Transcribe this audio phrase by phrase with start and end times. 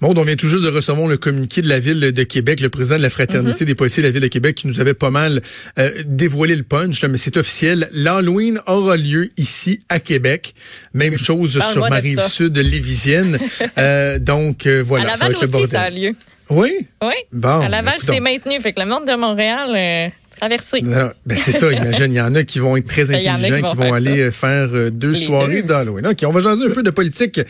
[0.00, 2.68] Bon, on vient tout juste de recevoir le communiqué de la Ville de Québec, le
[2.68, 3.68] président de la Fraternité mhm.
[3.68, 5.40] des policiers de la Ville de Québec qui nous avait pas mal
[5.78, 7.88] euh, dévoilé le punch, là, mais c'est officiel.
[7.92, 10.54] L'Halloween aura lieu ici à Québec.
[10.92, 13.38] Même chose sur ma rive sud lévisienne.
[13.78, 15.04] euh, donc, euh, voilà.
[15.04, 16.14] À Laval aussi, ça a lieu.
[16.50, 16.72] Oui?
[17.02, 17.14] Oui.
[17.32, 18.60] Bon, à Laval, c'est maintenu.
[18.60, 20.12] Fait que le monde de Montréal...
[20.36, 20.82] Traverser.
[20.82, 23.76] ben c'est ça, imagine, il y en a qui vont être très ben, intelligents, qui
[23.76, 26.06] vont, aller euh, faire euh, deux soirées d'Halloween.
[26.06, 27.40] OK, on va jaser un peu de politique,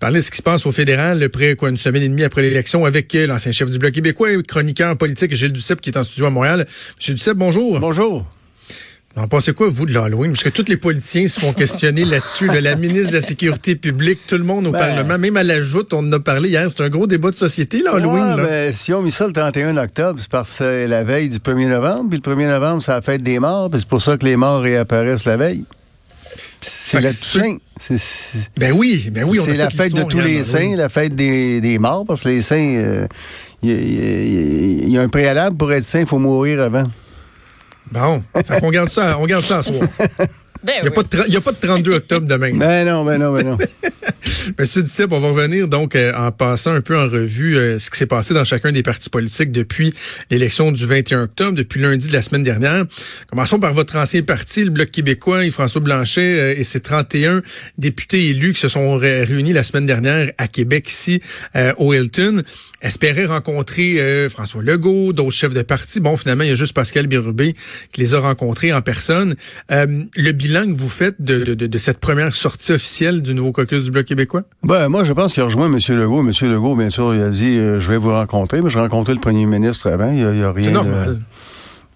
[0.00, 2.42] parler de ce qui se passe au fédéral, près quoi, une semaine et demie après
[2.42, 5.96] l'élection, avec euh, l'ancien chef du Bloc québécois et chroniqueur politique Gilles Duceppe qui est
[5.96, 6.66] en studio à Montréal.
[6.98, 7.80] Monsieur Duceppe, bonjour.
[7.80, 8.26] Bonjour.
[9.18, 10.32] En pensez quoi, vous, de l'Halloween?
[10.32, 12.48] Parce que tous les politiciens se font questionner là-dessus.
[12.48, 14.78] la ministre de la Sécurité publique, tout le monde au ben.
[14.78, 16.66] Parlement, même à la joute, on en a parlé hier.
[16.68, 18.36] C'est un gros débat de société, l'Halloween.
[18.36, 21.38] Ben, si on mis ça le 31 octobre, c'est parce que c'est la veille du
[21.38, 22.10] 1er novembre.
[22.10, 23.70] Puis le 1er novembre, c'est la fête des morts.
[23.70, 25.64] Puis c'est pour ça que les morts réapparaissent la veille.
[26.60, 27.56] C'est la Toussaint.
[28.58, 29.38] Ben oui, ben oui.
[29.42, 33.06] C'est la fête de tous les saints, la fête des, morts, parce que les saints,
[33.62, 36.84] il euh, y, a un préalable pour être saint, il faut mourir avant.
[37.90, 39.80] Bon, fait qu'on garde ça, on garde ça à soir.
[40.66, 40.82] Ben il
[41.30, 42.52] n'y a, pas de 32 octobre demain.
[42.58, 43.58] Ben non, ben non, ben non.
[44.58, 47.88] Monsieur Dissep, on va revenir donc euh, en passant un peu en revue euh, ce
[47.90, 49.92] qui s'est passé dans chacun des partis politiques depuis
[50.30, 52.84] l'élection du 21 octobre, depuis lundi de la semaine dernière.
[53.28, 57.42] Commençons par votre ancien parti, le Bloc québécois, et François Blanchet euh, et ses 31
[57.78, 61.22] députés élus qui se sont réunis la semaine dernière à Québec, ici,
[61.78, 62.42] au Hilton
[62.86, 66.00] espérait rencontrer François Legault, d'autres chefs de parti.
[66.00, 67.54] Bon, finalement, il y a juste Pascal Birubé
[67.92, 69.34] qui les a rencontrés en personne.
[69.70, 73.84] le bilan que vous faites de, de, de, cette première sortie officielle du nouveau caucus
[73.84, 74.42] du Bloc québécois?
[74.62, 75.78] Ben, moi, je pense qu'il a rejoint M.
[75.96, 76.20] Legault.
[76.20, 76.30] M.
[76.50, 79.20] Legault, bien sûr, il a dit euh, Je vais vous rencontrer, mais je rencontré le
[79.20, 80.10] premier ministre avant.
[80.10, 80.70] Il n'y a, rien.
[80.70, 81.20] normal.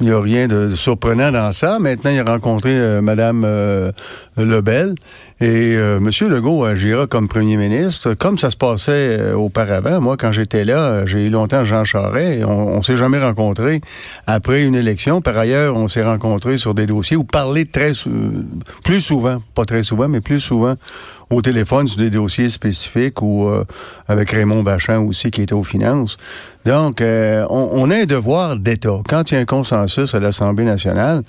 [0.01, 1.79] Il n'y a rien de surprenant dans ça.
[1.79, 3.93] Maintenant, il a rencontré euh, Mme euh,
[4.39, 4.95] Lebel
[5.43, 6.11] et euh, M.
[6.31, 10.01] Legault agira comme premier ministre, comme ça se passait euh, auparavant.
[10.01, 13.83] Moi, quand j'étais là, j'ai eu longtemps Jean Charest on, s'est jamais rencontrés
[14.27, 15.21] après une élection.
[15.21, 17.93] Par ailleurs, on s'est rencontrés sur des dossiers ou parlé très
[18.83, 20.77] plus souvent, pas très souvent, mais plus souvent
[21.29, 23.49] au téléphone sur des dossiers spécifiques ou
[24.09, 26.17] avec Raymond Bachand aussi qui était aux finances.
[26.65, 29.01] Donc, on, on, a un devoir d'État.
[29.09, 31.23] Quand il y a un consensus à l'Assemblée nationale,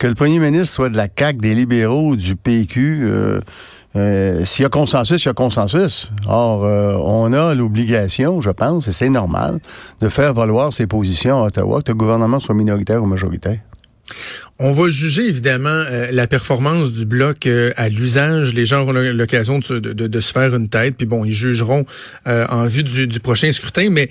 [0.00, 3.40] que le premier ministre soit de la CAQ, des libéraux, du PQ, euh,
[3.96, 6.10] euh, s'il y a consensus, il y a consensus.
[6.26, 9.60] Or, euh, on a l'obligation, je pense, et c'est normal,
[10.00, 13.58] de faire valoir ses positions à Ottawa, que le gouvernement soit minoritaire ou majoritaire.
[14.58, 18.52] On va juger évidemment la performance du bloc à l'usage.
[18.52, 21.86] Les gens auront l'occasion de, se faire une tête, puis bon, ils jugeront
[22.26, 23.88] en vue du, prochain scrutin.
[23.90, 24.10] Mais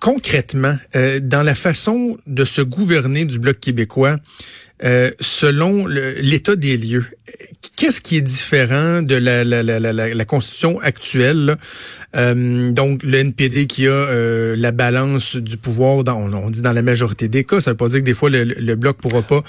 [0.00, 0.78] concrètement,
[1.20, 4.16] dans la façon de se gouverner du bloc québécois,
[4.84, 7.06] euh, selon l'état des lieux,
[7.76, 11.56] qu'est-ce qui est différent de la constitution actuelle?
[12.16, 16.72] Euh, donc, le NPD qui a euh, la balance du pouvoir, dans, on, dit dans
[16.72, 19.22] la majorité des cas, ça veut pas dire que des fois le, le bloc pourra
[19.22, 19.42] pas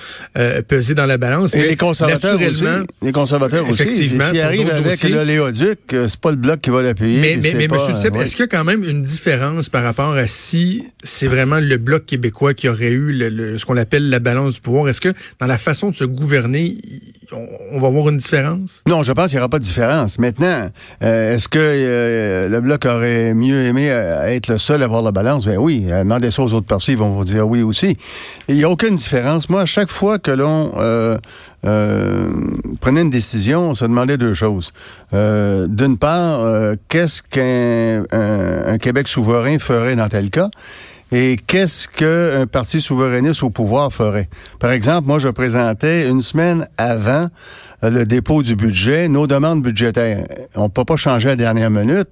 [0.68, 1.54] peser dans la balance.
[1.56, 2.66] Et les conservateurs aussi.
[3.02, 3.84] Les conservateurs aussi.
[3.84, 4.24] Effectivement.
[4.30, 7.20] S'ils arrivent avec l'oléoduc, c'est pas le bloc qui va l'appuyer.
[7.20, 8.22] Mais, mais, mais M.
[8.22, 11.78] est-ce qu'il y a quand même une différence par rapport à si c'est vraiment le
[11.78, 14.90] bloc québécois qui aurait eu le, ce qu'on appelle la balance du pouvoir?
[14.90, 16.78] Est-ce que dans la façon de se gouverner,
[17.34, 18.84] on, va voir une différence?
[18.88, 20.20] Non, je pense qu'il n'y aura pas de différence.
[20.20, 20.70] Maintenant,
[21.04, 25.02] euh, est-ce que euh, le Bloc aurait mieux aimé euh, être le seul à avoir
[25.02, 25.46] la balance?
[25.46, 25.86] Ben oui.
[25.88, 27.98] demandez ça aux autres partis, ils vont vous dire oui aussi.
[28.48, 29.50] Il n'y a aucune différence.
[29.50, 30.72] Moi, à chaque fois que l'on
[32.80, 34.72] prenait une décision, on se demandait deux choses.
[35.12, 36.46] D'une part,
[36.88, 40.50] qu'est-ce qu'un Québec souverain ferait dans tel cas?
[41.12, 44.30] Et qu'est-ce qu'un parti souverainiste au pouvoir ferait?
[44.60, 47.30] Par exemple, moi, je présentais une semaine avant
[47.82, 50.24] le dépôt du budget nos demandes budgétaires.
[50.56, 52.10] On peut pas changer à la dernière minute.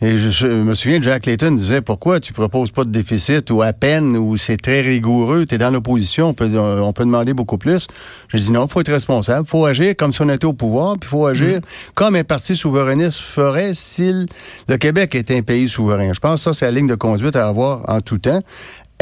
[0.00, 3.72] Et je, me souviens, Jack Layton disait pourquoi tu proposes pas de déficit ou à
[3.72, 7.56] peine ou c'est très rigoureux, tu es dans l'opposition, on peut, on peut demander beaucoup
[7.56, 7.86] plus.
[8.26, 11.08] Je dis non, faut être responsable, faut agir comme si on était au pouvoir, puis
[11.08, 11.62] faut agir mm.
[11.94, 14.26] comme un parti souverainiste ferait si
[14.68, 16.12] le Québec était un pays souverain.
[16.12, 18.40] Je pense que ça c'est la ligne de conduite à avoir en tout temps.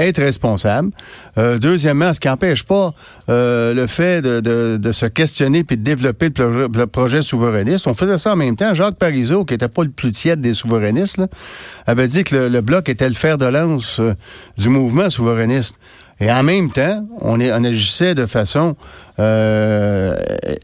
[0.01, 0.91] Être responsable.
[1.39, 2.93] Euh, deuxièmement, ce qui n'empêche pas
[3.29, 7.87] euh, le fait de, se questionner puis de développer le, projet souverainiste.
[7.87, 8.75] On faisait ça en même temps.
[8.75, 11.21] Jacques Parizeau, qui n'était pas le plus tiède des souverainistes,
[11.87, 14.15] avait dit que le, bloc était le fer de lance euh,
[14.59, 15.77] du mouvement souverainiste.
[16.23, 18.77] Et en même temps, on, agissait de façon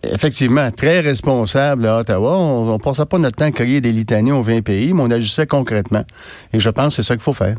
[0.03, 2.37] effectivement très responsable à Ottawa.
[2.37, 5.11] On ne passait pas notre temps à crier des litanies aux 20 pays, mais on
[5.11, 6.05] agissait concrètement.
[6.53, 7.57] Et je pense que c'est ça qu'il faut faire.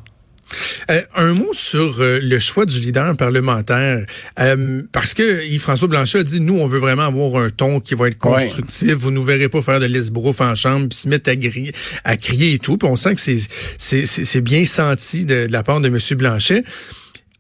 [0.90, 4.06] Euh, un mot sur euh, le choix du leader parlementaire,
[4.40, 7.96] euh, parce que Yves-François Blanchet a dit, nous, on veut vraiment avoir un ton qui
[7.96, 8.94] va être constructif.
[8.94, 11.34] Vous nous verrez pas faire de l'esbrouf en chambre, puis se mettre à,
[12.10, 12.78] à crier et tout.
[12.78, 13.22] Puis on sent que
[13.78, 16.00] c'est bien senti de, de la part de M.
[16.18, 16.64] Blanchet.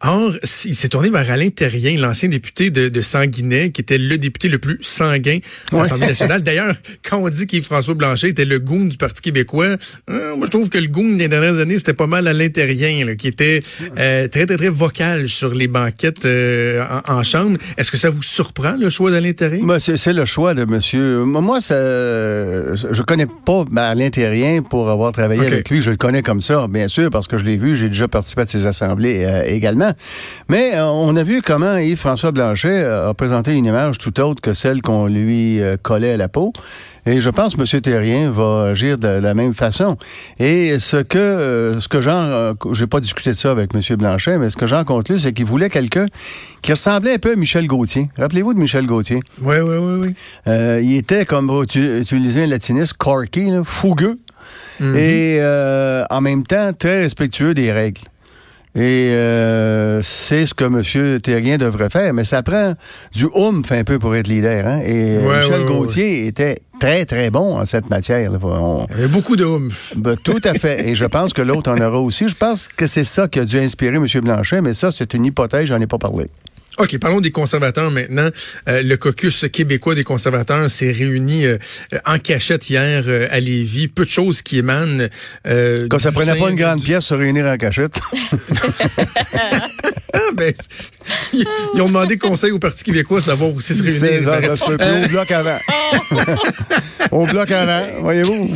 [0.03, 0.33] Or,
[0.65, 4.47] il s'est tourné vers Alain Terrien, l'ancien député de, de, Sanguinet, qui était le député
[4.47, 5.39] le plus sanguin
[5.71, 6.43] de l'Assemblée nationale.
[6.43, 9.75] D'ailleurs, quand on dit qu'Yves-François Blanchet était le goon du Parti québécois,
[10.11, 13.15] euh, moi je trouve que le goon des dernières années, c'était pas mal Alain Terrien,
[13.15, 13.59] qui était
[13.97, 17.57] euh, très, très, très vocal sur les banquettes euh, en, chambre.
[17.75, 19.65] Est-ce que ça vous surprend, le choix d'Alain Terrien?
[19.79, 21.23] C'est le choix de monsieur...
[21.23, 25.81] Moi, ça, je connais pas Alain Terrien pour avoir travaillé avec lui.
[25.81, 28.43] Je le connais comme ça, bien sûr, parce que je l'ai vu, j'ai déjà participé
[28.43, 29.86] à ses assemblées également.
[30.49, 34.41] Mais euh, on a vu comment Yves-François Blanchet euh, a présenté une image tout autre
[34.41, 36.53] que celle qu'on lui euh, collait à la peau.
[37.05, 37.81] Et je pense que M.
[37.81, 39.97] Terrien va agir de la même façon.
[40.39, 43.81] Et ce que ce que Jean, j'ai pas discuté de ça avec M.
[43.97, 46.05] Blanchet, mais ce que Jean conclut, c'est qu'il voulait quelqu'un
[46.61, 48.09] qui ressemblait un peu à Michel Gauthier.
[48.17, 49.21] Rappelez-vous de Michel Gauthier?
[49.41, 50.15] Oui, oui, oui, oui.
[50.83, 54.19] il était, comme tu utiliser un latiniste, corky, fougueux,
[54.81, 54.95] mm-hmm.
[54.97, 58.01] et en même temps très respectueux des règles.
[58.75, 61.19] Et euh, c'est ce que M.
[61.21, 62.13] Terrien devrait faire.
[62.13, 62.73] Mais ça prend
[63.13, 64.67] du oomph un peu pour être leader.
[64.67, 64.81] Hein?
[64.85, 68.19] Et Michel Gauthier était très, très bon en cette matière.
[68.19, 69.45] Il y avait beaucoup de
[69.95, 70.87] ben, tout à fait.
[70.87, 72.27] Et je pense que l'autre en aura aussi.
[72.27, 74.05] Je pense que c'est ça qui a dû inspirer M.
[74.23, 76.27] Blanchet, mais ça, c'est une hypothèse, j'en ai pas parlé.
[76.77, 78.29] OK, parlons des conservateurs maintenant.
[78.69, 81.57] Euh, le caucus québécois des conservateurs s'est réuni euh,
[82.05, 83.87] en cachette hier euh, à Lévis.
[83.87, 85.07] Peu de choses qui émanent.
[85.43, 87.99] Quand ça prenait pas une grande pièce se réunir en cachette.
[90.35, 90.53] ben,
[91.33, 94.23] ils, ont demandé conseil au Parti québécois à savoir où c'est se réunir.
[94.23, 95.57] Ça, ça se peut plus au bloc avant.
[97.11, 98.55] au bloc avant, voyez-vous.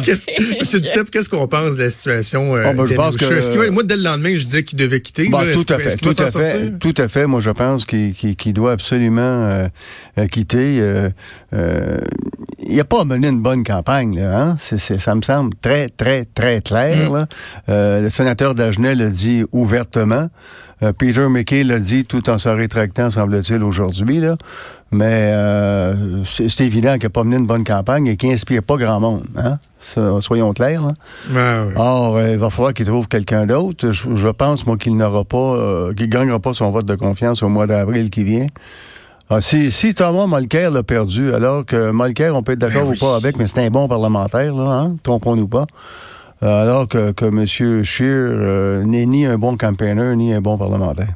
[0.59, 2.51] Monsieur Duceppe, qu'est-ce qu'on pense de la situation?
[2.51, 3.69] Oh, ben, je pense que...
[3.69, 5.29] moi, dès le lendemain, je disais qu'il devait quitter.
[5.29, 5.95] Bah, tout à fait.
[5.97, 6.79] Tout à fait.
[6.79, 7.25] Tout à fait.
[7.25, 9.67] Moi, je pense qu'il qui, doit absolument euh,
[10.17, 10.79] euh, quitter.
[10.81, 11.09] Euh,
[12.59, 14.19] il n'a pas mené une bonne campagne.
[14.19, 14.55] Là, hein?
[14.57, 17.11] ça me semble très, très, très clair.
[17.11, 17.25] Mm.
[17.67, 20.27] le sénateur Dagenet l'a dit ouvertement.
[20.97, 24.19] Peter McKay l'a dit tout en se rétractant, semble-t-il, aujourd'hui.
[24.19, 24.35] Là.
[24.91, 25.31] Mais
[26.25, 29.23] c'est évident qu'il n'a pas mené une bonne campagne et qu'il n'inspire pas grand monde.
[29.37, 29.57] Hein?
[30.21, 30.93] soyons clairs.
[31.75, 33.91] Or, il va falloir qu'il trouve quelqu'un d'autre.
[33.91, 37.67] Je, pense, moi, qu'il n'aura pas, qu'il gagnera pas son vote de confiance au mois
[37.67, 38.47] d'avril qui vient.
[39.33, 42.91] Ah, si, si Thomas Mulcair l'a perdu, alors que Mulcair, on peut être d'accord ben
[42.91, 44.95] ou pas avec, mais c'est un bon parlementaire, là, hein?
[45.03, 45.65] trompons-nous pas.
[46.43, 47.45] Euh, alors que, que M.
[47.83, 51.13] Scheer euh, n'est ni un bon campaigner, ni un bon parlementaire.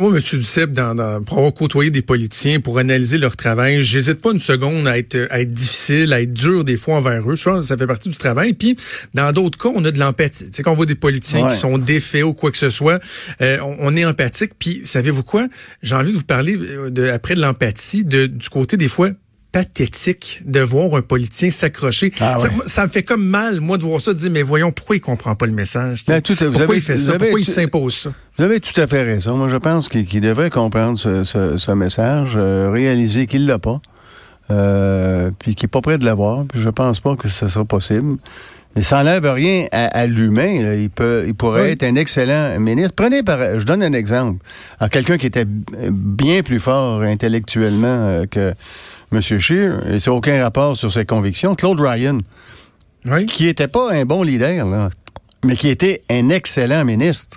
[0.00, 0.20] moi, M.
[0.32, 4.40] Duceppe, dans, dans, pour avoir côtoyé des politiciens, pour analyser leur travail, j'hésite pas une
[4.40, 7.36] seconde à être, à être difficile, à être dur des fois envers eux.
[7.36, 8.54] Ça, ça fait partie du travail.
[8.54, 8.74] Puis,
[9.14, 10.46] dans d'autres cas, on a de l'empathie.
[10.46, 13.00] Tu sais, quand on voit des politiciens qui sont défaits ou quoi que ce soit,
[13.42, 14.52] euh, on, est empathique.
[14.58, 15.46] Puis, savez-vous quoi?
[15.82, 19.10] J'ai envie de vous parler euh, de, après de l'empathie, de, du côté des fois
[19.54, 22.12] pathétique de voir un politicien s'accrocher.
[22.20, 22.34] Ah
[22.66, 25.00] ça, me fait comme mal, moi, de voir ça, de dire, mais voyons, pourquoi il
[25.00, 26.04] comprend pas le message?
[26.08, 27.12] Ben, tout, pourquoi avez, il fait ça?
[27.16, 28.12] pourquoi il s'impose ça?
[28.36, 29.36] Vous avez tout à fait raison.
[29.36, 33.80] Moi, je pense qu'il devrait comprendre ce, message, euh, réaliser qu'il l'a pas,
[34.50, 36.44] euh, puis qu'il est pas prêt de l'avoir.
[36.46, 38.16] Puis je pense pas que ce sera possible.
[38.76, 40.74] Et ça n'enlève rien à, l'humain.
[40.76, 42.94] Il peut, il pourrait être un excellent ministre.
[42.96, 44.44] Prenez par, je donne un exemple.
[44.80, 48.52] À quelqu'un qui était bien plus fort intellectuellement euh, que
[49.12, 49.20] M.
[49.20, 52.18] Scheer, et c'est aucun rapport sur ses convictions, Claude Ryan,
[53.28, 54.66] qui n'était pas un bon leader,
[55.44, 57.36] mais qui était un excellent ministre.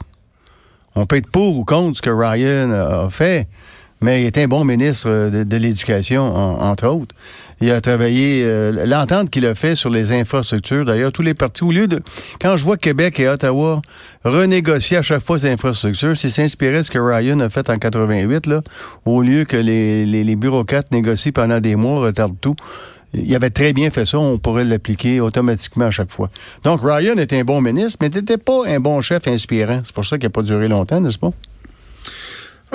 [0.96, 3.48] On peut être pour ou contre ce que Ryan a fait,
[4.02, 7.16] mais il était un bon ministre de, l'Éducation, entre autres.
[7.62, 11.64] Il a travaillé, euh, l'entente qu'il a fait sur les infrastructures, d'ailleurs, tous les partis,
[11.64, 12.00] au lieu de...
[12.40, 13.82] Quand je vois Québec et Ottawa
[14.24, 17.78] renégocier à chaque fois les infrastructures, c'est s'inspirer de ce que Ryan a fait en
[17.78, 18.62] 88, là,
[19.06, 22.56] au lieu que les, les, bureaucrates négocient pendant des mois, retardent tout.
[23.14, 26.30] Il avait très bien fait ça, on pourrait l'appliquer automatiquement à chaque fois.
[26.64, 29.82] Donc, Ryan était un bon ministre, mais n'était pas un bon chef inspirant.
[29.84, 31.32] C'est pour ça qu'il n'a pas duré longtemps, n'est-ce pas?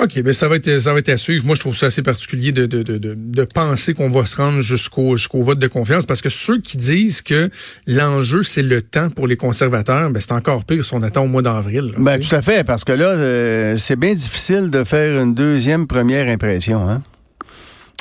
[0.01, 1.45] OK, ben ça va être ça va être à suivre.
[1.45, 4.61] Moi, je trouve ça assez particulier de, de, de, de penser qu'on va se rendre
[4.61, 7.49] jusqu'au jusqu'au vote de confiance parce que ceux qui disent que
[7.85, 11.27] l'enjeu, c'est le temps pour les conservateurs, ben c'est encore pire si on attend au
[11.27, 11.93] mois d'avril.
[11.97, 15.85] Ben, tout à fait, parce que là, euh, c'est bien difficile de faire une deuxième
[15.85, 16.89] première impression.
[16.89, 17.03] Hein?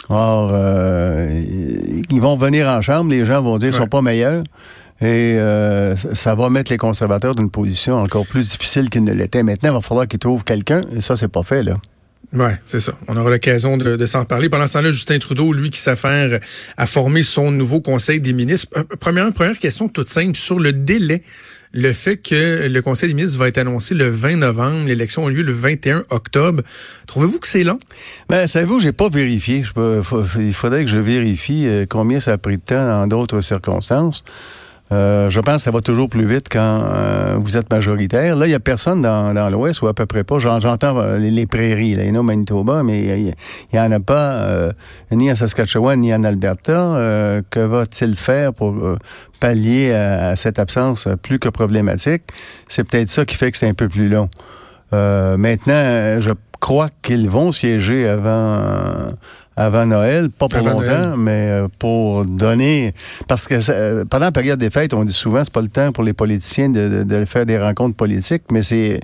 [0.09, 1.45] Or, euh,
[2.11, 4.45] ils vont venir en chambre, les gens vont dire qu'ils sont pas meilleurs.
[5.03, 9.13] Et euh, ça va mettre les conservateurs dans une position encore plus difficile qu'ils ne
[9.13, 9.43] l'étaient.
[9.43, 11.75] Maintenant, il va falloir qu'ils trouvent quelqu'un, et ça, c'est pas fait, là.
[12.33, 12.93] Oui, c'est ça.
[13.09, 14.49] On aura l'occasion de, s'en parler.
[14.49, 16.41] Pendant ce temps-là, Justin Trudeau, lui, qui s'affaire
[16.77, 18.69] à former son nouveau Conseil des ministres.
[18.77, 21.25] Euh, première, première question toute simple sur le délai.
[21.73, 25.31] Le fait que le Conseil des ministres va être annoncé le 20 novembre, l'élection a
[25.31, 26.63] lieu le 21 octobre.
[27.07, 27.79] Trouvez-vous que c'est long?
[28.29, 29.65] Ben, savez-vous, j'ai pas vérifié.
[29.65, 33.41] Je il faudrait que je vérifie euh, combien ça a pris de temps dans d'autres
[33.41, 34.25] circonstances.
[34.93, 38.37] Euh, je pense que ça va toujours plus vite quand euh, vous êtes majoritaire.
[38.37, 40.39] Là, il n'y a personne dans, l'Ouest, ou à peu près pas.
[40.39, 43.35] J'entends euh, les, prairies, là, il y en a Manitoba, mais il
[43.73, 44.47] n'y en a pas
[45.11, 47.43] ni en Saskatchewan, ni en Alberta.
[47.51, 48.75] que va-t-il faire pour
[49.41, 52.23] pallier à, cette absence plus que problématique?
[52.69, 54.29] C'est peut-être ça qui fait que c'est un peu plus long.
[54.93, 59.09] maintenant, je crois qu'ils vont siéger avant
[59.55, 62.95] avant Noël, pas pour longtemps, mais euh, pour donner
[63.29, 65.93] parce que euh, pendant la période des fêtes, on dit souvent c'est pas le temps
[65.93, 69.01] pour les politiciens de, de, faire des rencontres politiques, mais c'est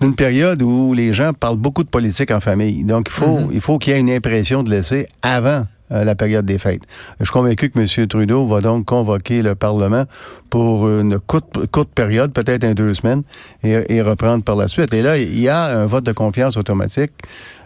[0.00, 2.82] une période où les gens parlent beaucoup de politique en famille.
[2.82, 3.50] Donc il faut mm-hmm.
[3.52, 6.82] il faut qu'il y ait une impression de laisser avant euh, la période des fêtes.
[7.18, 8.06] Je suis convaincu que M.
[8.06, 10.04] Trudeau va donc convoquer le Parlement
[10.48, 13.22] pour une courte, période, peut-être un deux semaines,
[13.62, 14.92] et, reprendre par la suite.
[14.94, 17.12] Et là, il y a un vote de confiance automatique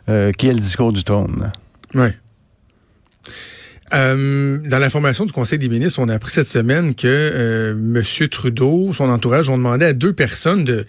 [0.07, 1.51] qui est le discours du trône.
[1.95, 2.09] Oui.
[3.93, 8.29] Euh, dans l'information du Conseil des ministres, on a appris cette semaine que euh, M.
[8.29, 10.85] Trudeau, son entourage, ont demandé à deux personnes de,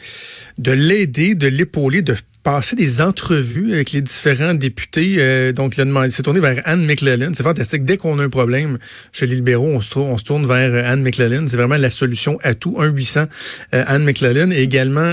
[0.57, 2.15] de l'aider, de l'épauler, de
[2.45, 5.15] passer des entrevues avec les différents députés.
[5.17, 7.31] Euh, donc, il s'est tourné vers Anne McLellan.
[7.33, 7.85] C'est fantastique.
[7.85, 8.77] Dès qu'on a un problème
[9.11, 11.47] chez les libéraux, on se, on se tourne vers euh, Anne McLellan.
[11.47, 12.75] C'est vraiment la solution à tout.
[12.79, 13.25] 1-800
[13.73, 14.51] euh, Anne McLellan.
[14.51, 15.11] Et également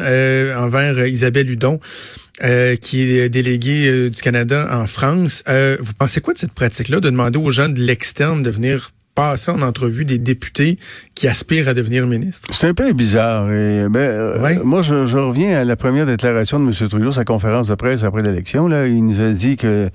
[0.58, 1.80] envers Isabelle Hudon.
[2.82, 5.42] qui est déléguée du Canada en France.
[5.46, 9.50] vous pensez quoi de cette pratique-là, de demander aux gens de l'externe de venir passer
[9.50, 10.78] en entrevue des députés
[11.14, 12.48] qui aspirent à devenir ministres.
[12.52, 13.50] C'est un peu bizarre.
[13.50, 16.88] Et, ben, euh, Moi, je, reviens à la première déclaration de M.
[16.88, 18.68] Trudeau, sa conférence de presse après l'élection.
[18.68, 19.90] Là, Il nous a dit que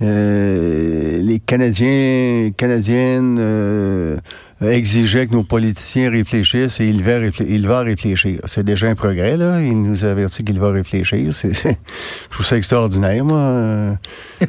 [0.00, 4.16] euh, les Canadiens, Canadiennes euh,
[4.60, 8.40] exigeaient que nos politiciens réfléchissent et il va, il va réfléchir.
[8.44, 9.60] C'est déjà un progrès, là.
[9.60, 11.32] Il nous a averti qu'il va réfléchir.
[11.32, 11.48] Je
[12.30, 13.98] trouve ça extraordinaire, moi.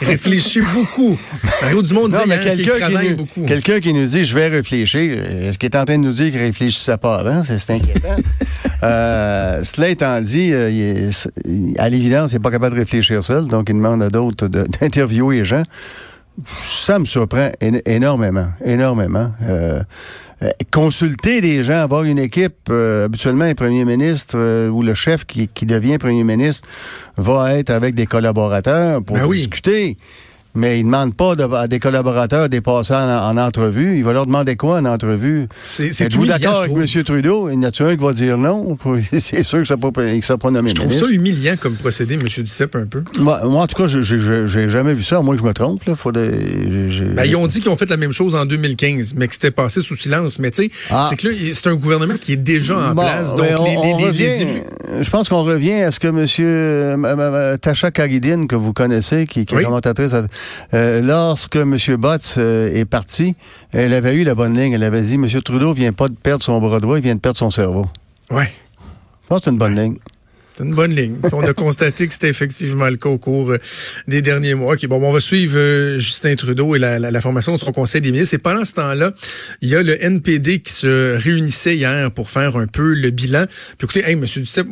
[0.00, 1.18] réfléchit beaucoup.
[1.62, 3.42] Mario Dumont dit mais quelqu'un qui, beaucoup.
[3.44, 6.30] Quelqu'un qui nous dit je vais réfléchir, est-ce qu'il est en train de nous dire
[6.30, 7.42] qu'il réfléchissait pas avant?
[7.44, 8.16] C'est inquiétant.
[8.82, 10.52] euh, cela étant dit,
[11.78, 14.48] à l'évidence, il n'est pas capable de réfléchir seul, donc il demande à d'autres
[14.80, 15.62] d'interviewer les gens
[16.64, 17.50] ça me surprend
[17.86, 19.32] énormément, énormément.
[19.42, 19.82] Euh,
[20.42, 25.24] euh, consulter des gens, avoir une équipe, euh, habituellement un premier ministre ou le chef
[25.24, 26.68] qui, qui, devient premier ministre
[27.16, 29.98] va être avec des collaborateurs pour ben discuter.
[30.54, 33.96] Mais il ne demande pas à des collaborateurs des passer en, entrevue.
[33.98, 35.46] Il va leur demander quoi en entrevue?
[35.78, 37.04] Êtes-vous d'accord avec M.
[37.04, 37.48] Trudeau?
[37.48, 38.76] Il y en a un qui va dire non?
[39.18, 42.26] C'est sûr que ça ne sera pas nommé Je trouve ça humiliant comme procédé, M.
[42.26, 43.04] Duceppe, un peu.
[43.18, 45.84] Moi, en tout cas, je n'ai jamais vu ça, à moins que je me trompe.
[45.84, 45.94] Là.
[46.12, 49.50] Ben, ils ont dit qu'ils ont fait la même chose en 2015, mais que c'était
[49.50, 50.38] passé sous silence.
[50.38, 51.06] Mais tu sais, ah.
[51.08, 53.36] c'est que là, c'est un gouvernement qui est déjà en place.
[53.36, 57.58] Donc, Je pense qu'on revient à ce que M.
[57.58, 60.14] Tacha Karidine, que vous connaissez, qui, est commentatrice...
[60.74, 61.76] Euh, lorsque M.
[61.98, 63.34] Botts euh, est parti,
[63.72, 64.72] elle avait eu la bonne ligne.
[64.72, 65.28] Elle avait dit, M.
[65.42, 67.86] Trudeau vient pas de perdre son bras droit, il vient de perdre son cerveau.
[68.30, 68.44] Oui.
[68.44, 69.96] Je pense que c'est une bonne ligne.
[70.60, 71.16] C'est une bonne ligne.
[71.32, 73.58] On a constaté que c'était effectivement le cas au cours euh,
[74.08, 74.74] des derniers mois.
[74.74, 78.34] OK, bon, on va suivre Justin Trudeau et la, formation de son conseil des ministres.
[78.34, 79.12] Et pendant ce temps-là,
[79.62, 83.46] il y a le NPD qui se réunissait hier pour faire un peu le bilan.
[83.78, 84.68] Puis écoutez, hey, Monsieur Duceppe,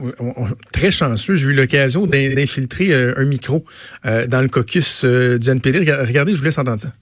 [0.73, 3.65] très chanceux, j'ai eu l'occasion d'infiltrer un micro
[4.05, 5.91] dans le caucus du NPD.
[5.91, 6.93] Regardez, je vous laisse entendre ça.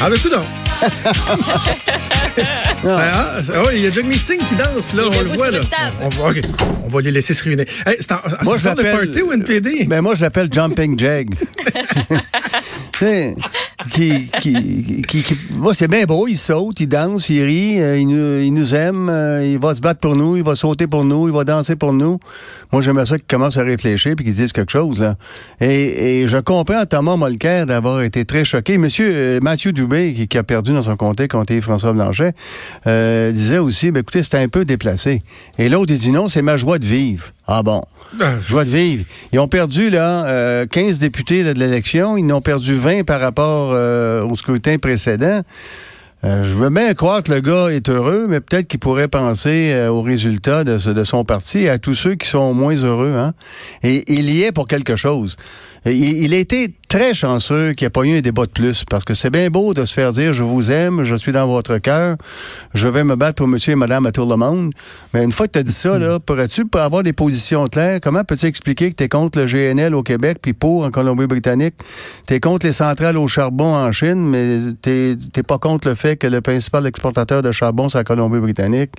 [0.00, 0.32] Ah, ben, écoute
[2.88, 3.38] Ah,
[3.74, 5.02] il y a John Meeting qui danse, là.
[5.04, 5.60] on le voit, là.
[6.00, 6.32] On, va,
[6.84, 7.66] on va les laisser se réunir.
[7.68, 8.10] c'est
[8.44, 8.92] moi, je l'appelle.
[8.92, 9.84] party ou NPD?
[9.86, 11.28] Ben, moi, je l'appelle Jumping Jag.
[13.88, 16.28] qui, qui, qui, qui, moi, c'est bien beau.
[16.28, 19.74] Il saute, il danse, il rit, euh, il, nous, il nous aime, euh, il va
[19.74, 22.18] se battre pour nous, il va sauter pour nous, il va danser pour nous.
[22.72, 25.16] Moi, j'aimerais ça qu'il commence à réfléchir puis qu'il dise quelque chose, là.
[25.60, 28.78] Et, et je comprends Thomas Molker d'avoir été très choqué.
[28.78, 32.32] Monsieur euh, Mathieu Dubé, qui, a perdu dans son comté contre François Blanchet,
[33.32, 35.22] disait aussi, ben, écoutez, c'était un peu déplacé.
[35.58, 37.32] Et l'autre, il dit non, c'est ma joie de vivre.
[37.52, 37.80] Ah bon.
[38.20, 38.36] Ah.
[38.46, 39.04] Joie de vivre.
[39.32, 42.16] Ils ont perdu là 15 députés de l'élection.
[42.16, 45.42] Ils n'ont perdu 20 par rapport au scrutin précédent.
[46.22, 49.72] Euh, je veux bien croire que le gars est heureux, mais peut-être qu'il pourrait penser
[49.72, 53.14] euh, aux résultats de, son parti et à tous ceux qui sont moins heureux.
[53.16, 53.32] Hein?
[53.82, 55.36] Et il y est pour quelque chose.
[55.86, 59.04] Il, a été très chanceux qu'il n'y ait pas eu un débat de plus, parce
[59.04, 61.78] que c'est bien beau de se faire dire je vous aime, je suis dans votre
[61.78, 62.18] cœur,
[62.74, 64.74] je vais me battre pour monsieur et madame à tout le monde.
[65.14, 67.98] Mais une fois que tu as dit ça, pourrais-tu avoir des positions claires?
[68.02, 71.76] Comment peux-tu expliquer que tu es contre le GNL au Québec puis pour en Colombie-Britannique?
[72.26, 76.09] Tu es contre les centrales au charbon en Chine, mais tu pas contre le fait
[76.16, 78.92] que le principal exportateur de charbon, c'est la Colombie-Britannique?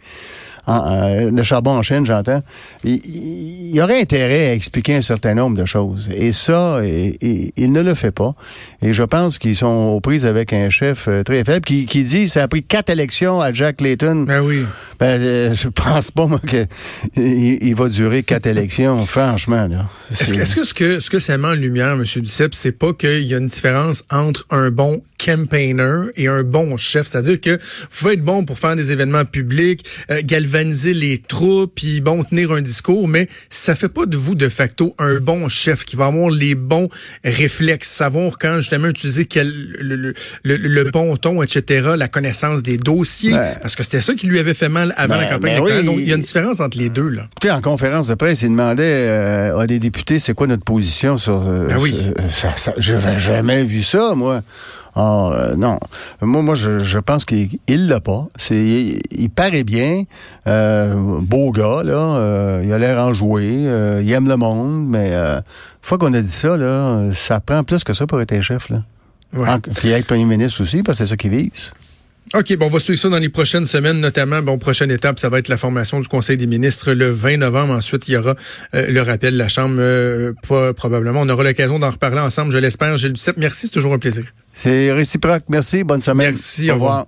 [0.67, 2.41] Euh, le charbon en Chine, j'entends,
[2.83, 6.09] il, y aurait intérêt à expliquer un certain nombre de choses.
[6.15, 8.33] Et ça, il ne le fait pas.
[8.81, 12.03] Et je pense qu'ils sont aux prises avec un chef euh, très faible qui, qui
[12.03, 14.25] dit ça a pris quatre élections à Jack Layton.
[14.27, 14.65] Ben oui.
[14.99, 16.67] Ben, euh, je pense pas, moi, qu'il
[17.15, 19.67] il va durer quatre élections, franchement.
[20.11, 22.03] Est-ce que, ce que ce que ça met en lumière, M.
[22.03, 26.77] Duceppe, c'est pas qu'il y a une différence entre un bon campaigner et un bon
[26.77, 27.07] chef?
[27.07, 29.85] C'est-à-dire que vous pouvez être bon pour faire des événements publics,
[30.23, 34.49] galvaniser les troupes, puis bon, tenir un discours, mais ça fait pas de vous de
[34.49, 36.89] facto un bon chef qui va avoir les bons
[37.23, 42.77] réflexes, savoir quand justement utiliser quel, le, le, le, bon ton, etc., la connaissance des
[42.77, 45.85] dossiers, parce que c'était ça qui lui avait fait mal avant la campagne électorale.
[45.85, 47.09] Donc, il y a une différence entre les deux.
[47.09, 47.27] Là.
[47.41, 51.17] Tu en conférence de presse, il demandait euh, à des députés c'est quoi notre position
[51.17, 51.47] sur...
[51.47, 51.95] Euh, ben oui.
[52.29, 54.41] ça, ça, je n'avais jamais vu ça, moi.
[54.95, 55.79] Ah, euh, non.
[56.21, 58.27] Moi, moi, je, je pense qu'il l'a pas.
[58.37, 60.03] C'est, il, paraît bien.
[60.47, 61.93] Euh, beau gars, là.
[61.93, 63.45] Euh, il a l'air enjoué.
[64.01, 65.41] Il aime le monde, mais une
[65.81, 68.69] fois qu'on a dit ça, là, ça prend plus que ça pour être un chef,
[68.69, 68.83] là.
[69.33, 69.47] Ouais.
[69.75, 71.71] puis être premier ministre aussi, parce que c'est ça qu'il vise.
[72.33, 75.27] OK, bon, on va suivre ça dans les prochaines semaines, notamment, bon, prochaine étape, ça
[75.27, 77.73] va être la formation du Conseil des ministres le 20 novembre.
[77.73, 78.35] Ensuite, il y aura
[78.73, 80.31] euh, le rappel de la Chambre, euh,
[80.73, 81.21] probablement.
[81.21, 82.95] On aura l'occasion d'en reparler ensemble, je l'espère.
[82.95, 84.23] Gilles Duceppe, merci, c'est toujours un plaisir.
[84.53, 86.31] C'est réciproque, merci, bonne semaine.
[86.31, 87.05] Merci, au revoir.